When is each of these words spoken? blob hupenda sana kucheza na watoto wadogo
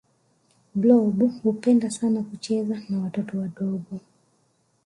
blob 0.75 1.21
hupenda 1.43 1.89
sana 1.91 2.23
kucheza 2.23 2.81
na 2.89 2.99
watoto 2.99 3.37
wadogo 3.37 3.99